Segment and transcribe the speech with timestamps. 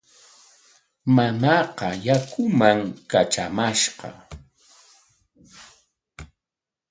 [1.15, 2.77] Mamaaqa yakuman
[3.09, 4.09] katramashqa.